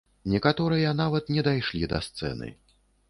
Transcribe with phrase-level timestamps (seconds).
[0.35, 2.53] Некаторыя нават не дайшлі да сцэны.